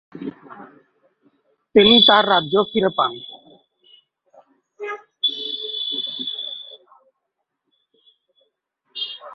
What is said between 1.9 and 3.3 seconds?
তার রাজ্য ফিরে পান।